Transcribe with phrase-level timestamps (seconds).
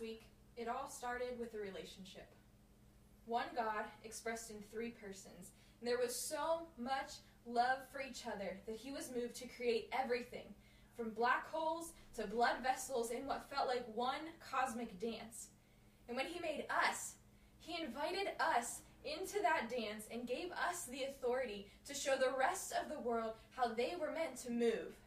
[0.00, 0.24] week,
[0.56, 2.28] it all started with a relationship.
[3.26, 5.52] One God expressed in three persons.
[5.80, 7.12] And there was so much
[7.46, 10.54] love for each other that he was moved to create everything
[10.96, 15.48] from black holes to blood vessels in what felt like one cosmic dance.
[16.08, 17.14] And when he made us,
[17.58, 22.72] he invited us into that dance and gave us the authority to show the rest
[22.72, 24.98] of the world how they were meant to move.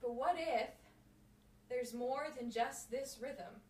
[0.00, 0.68] But what if
[1.68, 3.60] there's more than just this rhythm?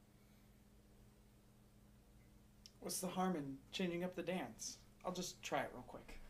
[2.81, 4.79] What's the harm in changing up the dance?
[5.05, 6.21] I'll just try it real quick.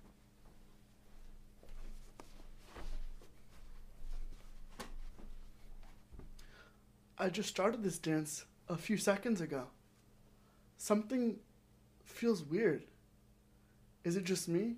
[7.18, 9.64] I just started this dance a few seconds ago.
[10.76, 11.36] Something
[12.04, 12.84] feels weird.
[14.02, 14.76] Is it just me?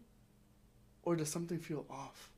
[1.03, 2.31] Or does something feel off?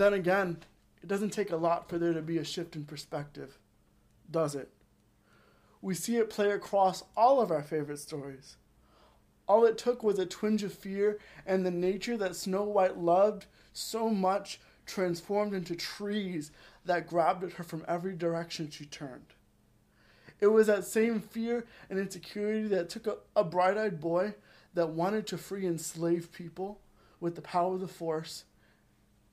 [0.00, 0.56] Then again,
[1.02, 3.58] it doesn't take a lot for there to be a shift in perspective,
[4.30, 4.70] does it?
[5.82, 8.56] We see it play across all of our favorite stories.
[9.46, 13.44] All it took was a twinge of fear, and the nature that Snow White loved
[13.74, 16.50] so much transformed into trees
[16.86, 19.34] that grabbed at her from every direction she turned.
[20.40, 24.32] It was that same fear and insecurity that took a, a bright eyed boy
[24.72, 26.80] that wanted to free enslaved people
[27.20, 28.44] with the power of the force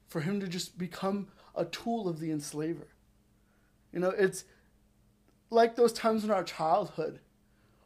[0.07, 2.87] for him to just become a tool of the enslaver.
[3.91, 4.45] You know, it's
[5.49, 7.19] like those times in our childhood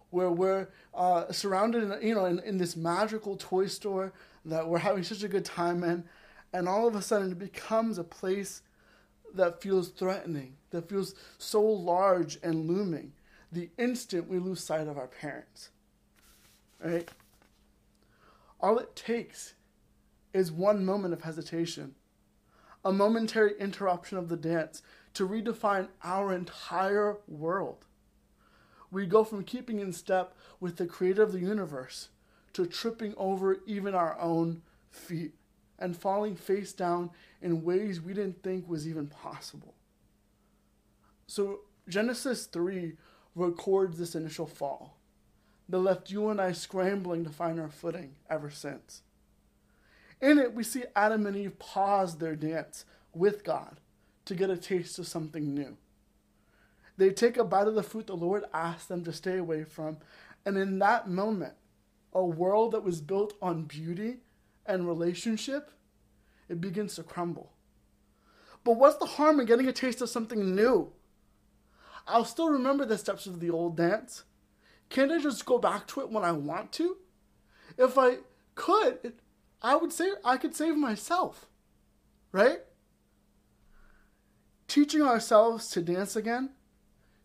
[0.09, 4.11] where we're uh, surrounded, in, you know, in, in this magical toy store
[4.45, 6.03] that we're having such a good time in,
[6.53, 8.61] and all of a sudden it becomes a place
[9.33, 13.13] that feels threatening, that feels so large and looming,
[13.51, 15.69] the instant we lose sight of our parents.
[16.83, 17.07] Right?
[18.59, 19.53] All it takes
[20.33, 21.95] is one moment of hesitation,
[22.83, 24.81] a momentary interruption of the dance
[25.13, 27.85] to redefine our entire world.
[28.89, 32.09] We go from keeping in step with the creator of the universe
[32.53, 35.33] to tripping over even our own feet
[35.79, 37.09] and falling face down
[37.41, 39.73] in ways we didn't think was even possible.
[41.27, 42.93] So, Genesis 3
[43.35, 44.97] records this initial fall
[45.69, 49.01] that left you and I scrambling to find our footing ever since.
[50.21, 53.79] In it, we see Adam and Eve pause their dance with God
[54.25, 55.77] to get a taste of something new.
[56.97, 59.97] They take a bite of the fruit the Lord asked them to stay away from,
[60.45, 61.55] and in that moment,
[62.13, 64.17] a world that was built on beauty
[64.65, 65.71] and relationship,
[66.49, 67.53] it begins to crumble.
[68.63, 70.91] But what's the harm in getting a taste of something new?
[72.07, 74.23] I'll still remember the steps of the old dance.
[74.89, 76.97] Can't I just go back to it when I want to?
[77.77, 78.17] If I
[78.55, 79.13] could,
[79.61, 81.47] I would say I could save myself.
[82.31, 82.59] Right?
[84.67, 86.51] Teaching ourselves to dance again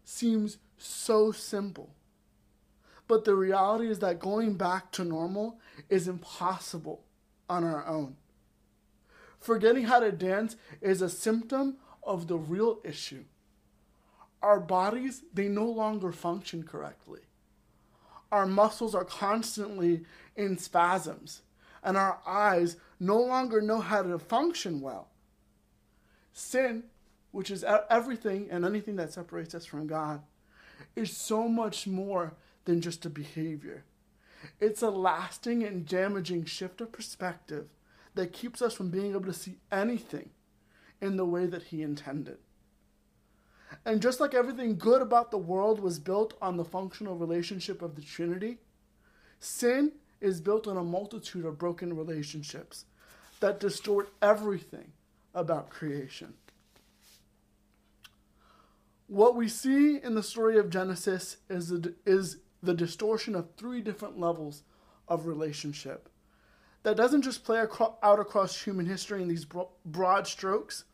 [0.04, 1.94] seems so simple.
[3.08, 7.04] But the reality is that going back to normal is impossible
[7.48, 8.16] on our own.
[9.38, 13.24] Forgetting how to dance is a symptom of the real issue.
[14.42, 17.20] Our bodies, they no longer function correctly.
[18.32, 20.04] Our muscles are constantly
[20.34, 21.42] in spasms,
[21.86, 25.08] and our eyes no longer know how to function well.
[26.32, 26.82] Sin,
[27.30, 30.20] which is everything and anything that separates us from God,
[30.96, 33.84] is so much more than just a behavior.
[34.60, 37.68] It's a lasting and damaging shift of perspective
[38.16, 40.30] that keeps us from being able to see anything
[41.00, 42.38] in the way that He intended.
[43.84, 47.94] And just like everything good about the world was built on the functional relationship of
[47.94, 48.58] the Trinity,
[49.38, 52.84] sin is built on a multitude of broken relationships
[53.40, 54.92] that distort everything
[55.34, 56.34] about creation.
[59.08, 63.80] What we see in the story of Genesis is the, is the distortion of three
[63.80, 64.62] different levels
[65.06, 66.08] of relationship
[66.82, 67.64] that doesn't just play
[68.02, 69.46] out across human history in these
[69.84, 70.84] broad strokes,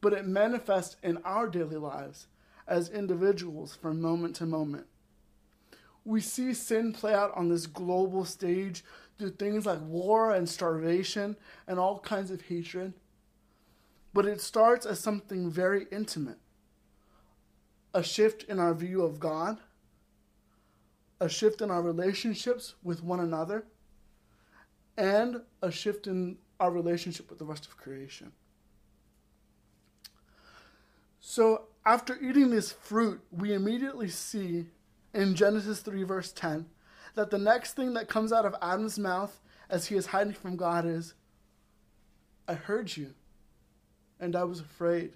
[0.00, 2.26] but it manifests in our daily lives
[2.66, 4.86] as individuals from moment to moment.
[6.04, 8.84] We see sin play out on this global stage
[9.18, 11.36] through things like war and starvation
[11.66, 12.92] and all kinds of hatred.
[14.12, 16.38] But it starts as something very intimate
[17.94, 19.58] a shift in our view of God,
[21.20, 23.66] a shift in our relationships with one another,
[24.96, 28.32] and a shift in our relationship with the rest of creation.
[31.20, 34.66] So, after eating this fruit, we immediately see
[35.14, 36.66] in Genesis 3, verse 10,
[37.14, 39.40] that the next thing that comes out of Adam's mouth
[39.70, 41.14] as he is hiding from God is,
[42.46, 43.14] I heard you,
[44.20, 45.12] and I was afraid,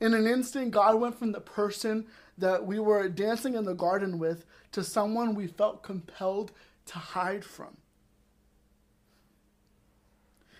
[0.00, 2.06] In an instant, God went from the person
[2.38, 6.50] that we were dancing in the garden with to someone we felt compelled
[6.86, 7.76] to hide from.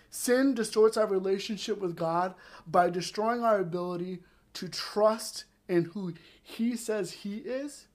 [0.09, 2.35] Sin distorts our relationship with God
[2.67, 4.19] by destroying our ability
[4.53, 7.87] to trust in who He says He is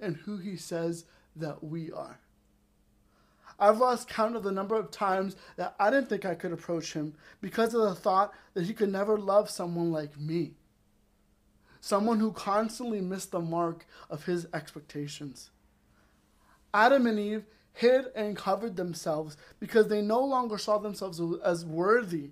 [0.00, 1.04] and who He says
[1.36, 2.18] that we are.
[3.58, 6.94] I've lost count of the number of times that I didn't think I could approach
[6.94, 10.54] Him because of the thought that He could never love someone like me.
[11.80, 15.50] Someone who constantly missed the mark of His expectations.
[16.72, 17.44] Adam and Eve
[17.74, 22.30] hid and covered themselves because they no longer saw themselves as worthy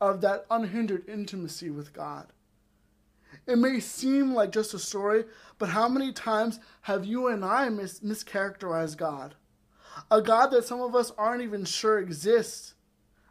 [0.00, 2.28] of that unhindered intimacy with God.
[3.46, 5.24] It may seem like just a story,
[5.58, 9.34] but how many times have you and I mis- mischaracterized God?
[10.10, 12.74] A God that some of us aren't even sure exists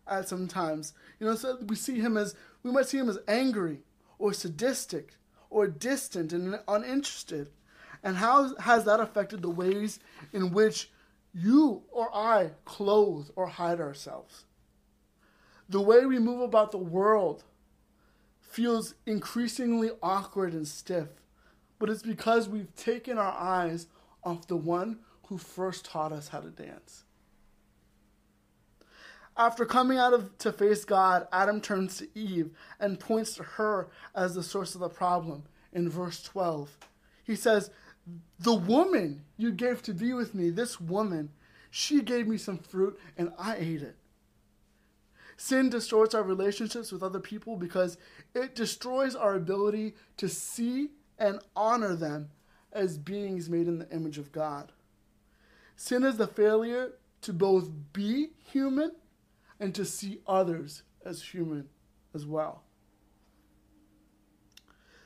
[0.07, 0.93] at some times.
[1.19, 3.81] You know, so we see him as we might see him as angry
[4.17, 5.15] or sadistic
[5.49, 7.49] or distant and uninterested.
[8.03, 9.99] And how has that affected the ways
[10.31, 10.91] in which
[11.33, 14.45] you or I clothe or hide ourselves?
[15.69, 17.43] The way we move about the world
[18.55, 21.09] feels increasingly awkward and stiff,
[21.77, 23.87] but it's because we've taken our eyes
[24.23, 24.97] off the one
[25.27, 27.03] who first taught us how to dance.
[29.35, 33.89] After coming out of to face God, Adam turns to Eve and points to her
[34.15, 35.43] as the source of the problem
[35.73, 36.77] in verse 12.
[37.25, 37.71] He says,
[38.39, 41.31] The woman you gave to be with me, this woman,
[41.69, 43.97] she gave me some fruit and I ate it.
[45.37, 47.97] Sin distorts our relationships with other people because
[48.33, 52.29] it destroys our ability to see and honor them
[52.71, 54.71] as beings made in the image of God.
[55.75, 58.91] Sin is the failure to both be human
[59.59, 61.67] and to see others as human
[62.13, 62.63] as well.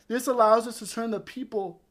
[0.07, 1.81] This allows us to turn the people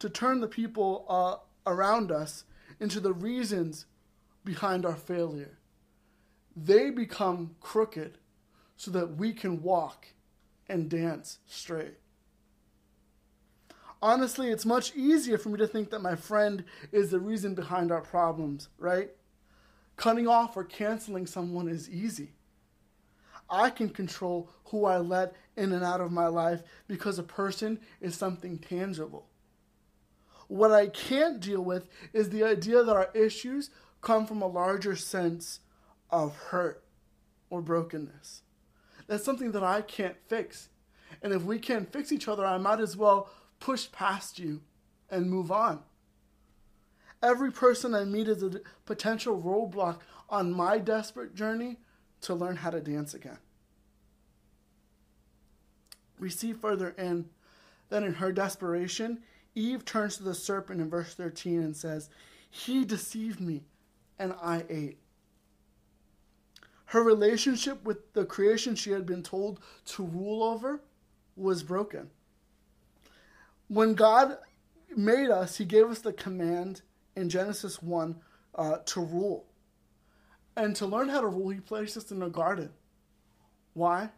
[0.00, 1.36] to turn the people uh,
[1.70, 2.44] around us
[2.78, 3.86] into the reasons
[4.44, 5.56] behind our failure
[6.56, 8.18] they become crooked
[8.76, 10.08] so that we can walk
[10.68, 11.94] and dance straight.
[14.02, 17.90] Honestly, it's much easier for me to think that my friend is the reason behind
[17.90, 19.10] our problems, right?
[19.96, 22.32] Cutting off or canceling someone is easy.
[23.48, 27.78] I can control who I let in and out of my life because a person
[28.00, 29.26] is something tangible.
[30.48, 34.96] What I can't deal with is the idea that our issues come from a larger
[34.96, 35.60] sense
[36.10, 36.84] of hurt
[37.50, 38.42] or brokenness.
[39.06, 40.68] That's something that I can't fix.
[41.22, 43.28] And if we can't fix each other, I might as well
[43.60, 44.62] push past you
[45.10, 45.80] and move on.
[47.22, 51.78] Every person I meet is a potential roadblock on my desperate journey
[52.22, 53.38] to learn how to dance again.
[56.18, 57.30] We see further in
[57.90, 59.22] that in her desperation,
[59.54, 62.10] Eve turns to the serpent in verse 13 and says,
[62.50, 63.64] He deceived me,
[64.18, 64.98] and I ate.
[66.94, 70.80] Her relationship with the creation she had been told to rule over
[71.34, 72.08] was broken.
[73.66, 74.38] When God
[74.96, 76.82] made us, He gave us the command
[77.16, 78.14] in Genesis 1
[78.54, 79.44] uh, to rule.
[80.56, 82.70] And to learn how to rule, He placed us in a garden.
[83.72, 84.10] Why?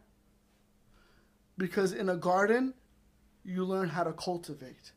[1.57, 2.75] Because in a garden,
[3.43, 4.91] you learn how to cultivate.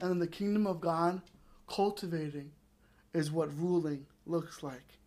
[0.00, 1.22] And in the kingdom of God,
[1.68, 2.50] cultivating
[3.14, 4.98] is what ruling looks like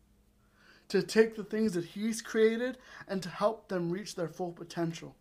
[0.92, 5.16] to take the things that He's created and to help them reach their full potential.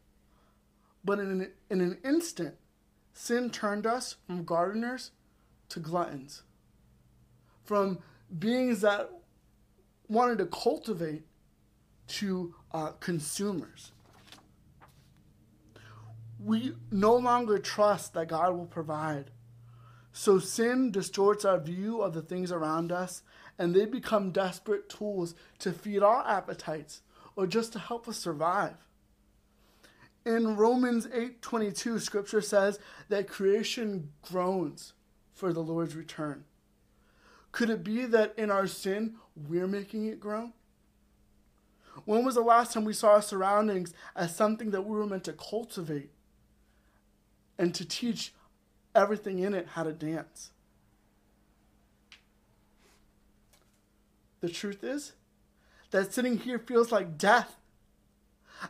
[1.05, 2.57] But in an, in an instant,
[3.13, 5.13] sin turned us from gardeners
[5.69, 6.43] to gluttons,
[7.63, 8.01] from
[8.37, 9.13] beings that
[10.09, 11.23] wanted to cultivate
[12.09, 13.93] to uh, consumers.
[16.45, 19.31] We no longer trust that God will provide.
[20.13, 23.23] So sin distorts our view of the things around us
[23.61, 27.03] and they become desperate tools to feed our appetites
[27.37, 28.89] or just to help us survive.
[30.25, 32.79] In Romans 8:22 scripture says
[33.11, 34.95] that creation groans
[35.35, 36.47] for the Lord's return.
[37.53, 40.55] Could it be that in our sin we're making it groan?
[42.07, 45.25] When was the last time we saw our surroundings as something that we were meant
[45.25, 46.13] to cultivate
[47.59, 48.33] and to teach
[48.95, 50.51] everything in it how to dance?
[54.41, 55.13] The truth is
[55.91, 57.57] that sitting here feels like death.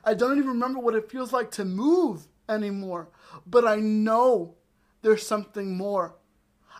[0.04, 3.08] I don't even remember what it feels like to move anymore,
[3.46, 4.54] but I know
[5.02, 6.16] there's something more.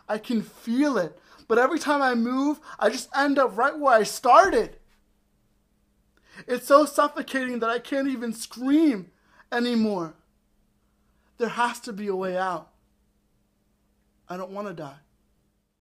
[0.07, 1.17] I can feel it,
[1.47, 4.77] but every time I move, I just end up right where I started.
[6.47, 9.11] It's so suffocating that I can't even scream
[9.51, 10.15] anymore.
[11.37, 12.69] There has to be a way out.
[14.29, 14.99] I don't want to die.